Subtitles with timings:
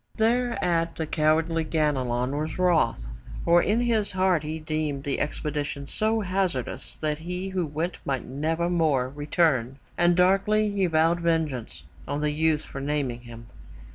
[0.15, 3.05] ''Thereat the cowardly Ganelon was wroth,
[3.45, 8.25] for in his heart he deemed the expedition so hazardous that he who went might
[8.25, 13.45] nevermore return, and darkly he vowed vengeance on the youth for naming him.